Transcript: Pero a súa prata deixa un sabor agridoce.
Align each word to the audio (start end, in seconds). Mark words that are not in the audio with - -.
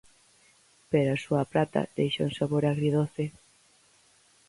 Pero 0.91 1.09
a 1.13 1.21
súa 1.25 1.43
prata 1.51 1.81
deixa 1.97 2.27
un 2.29 2.33
sabor 2.39 2.63
agridoce. 2.65 3.25